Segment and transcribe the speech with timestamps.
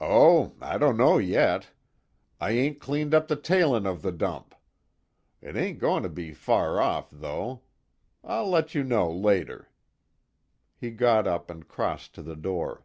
[0.00, 1.70] "Oh, I don't know yet.
[2.40, 4.52] I ain't cleaned up the tailin' of the dump.
[5.40, 7.62] It ain't goin' to be so far off, though.
[8.24, 9.68] I'll let you know later."
[10.76, 12.84] He got up and crossed to the door.